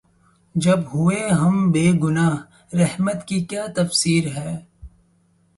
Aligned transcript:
جب 0.55 0.79
ہوئے 0.93 1.27
ہم 1.31 1.71
بے 1.71 1.85
گنہ‘ 2.03 2.29
رحمت 2.73 3.27
کی 3.27 3.39
کیا 3.45 3.65
تفصیر 3.75 4.27
ہے؟ 4.27 4.57